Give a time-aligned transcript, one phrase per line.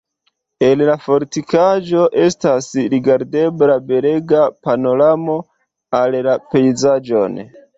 [0.67, 5.37] El la fortikaĵo estas rigardebla belega panoramo
[6.03, 7.39] al la pejzaĝon.